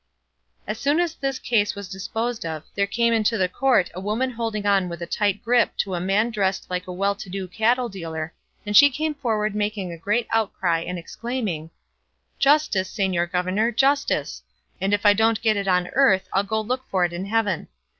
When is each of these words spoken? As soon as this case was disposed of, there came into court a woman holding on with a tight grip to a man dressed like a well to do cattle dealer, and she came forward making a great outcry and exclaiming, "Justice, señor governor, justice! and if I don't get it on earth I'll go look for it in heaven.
As 0.65 0.79
soon 0.79 0.99
as 0.99 1.13
this 1.13 1.37
case 1.37 1.75
was 1.75 1.87
disposed 1.87 2.43
of, 2.43 2.63
there 2.73 2.87
came 2.87 3.13
into 3.13 3.47
court 3.47 3.91
a 3.93 3.99
woman 4.01 4.31
holding 4.31 4.65
on 4.65 4.89
with 4.89 4.99
a 5.03 5.05
tight 5.05 5.43
grip 5.43 5.77
to 5.77 5.93
a 5.93 5.99
man 5.99 6.31
dressed 6.31 6.65
like 6.71 6.87
a 6.87 6.91
well 6.91 7.13
to 7.13 7.29
do 7.29 7.47
cattle 7.47 7.87
dealer, 7.87 8.33
and 8.65 8.75
she 8.75 8.89
came 8.89 9.13
forward 9.13 9.53
making 9.53 9.91
a 9.93 9.99
great 9.99 10.25
outcry 10.31 10.79
and 10.79 10.97
exclaiming, 10.97 11.69
"Justice, 12.39 12.91
señor 12.91 13.31
governor, 13.31 13.71
justice! 13.71 14.41
and 14.81 14.91
if 14.91 15.05
I 15.05 15.13
don't 15.13 15.39
get 15.39 15.55
it 15.55 15.67
on 15.67 15.87
earth 15.89 16.27
I'll 16.33 16.41
go 16.41 16.59
look 16.61 16.83
for 16.89 17.05
it 17.05 17.13
in 17.13 17.25
heaven. 17.25 17.67